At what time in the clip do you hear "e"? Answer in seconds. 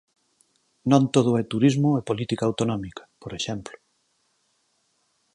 1.99-2.07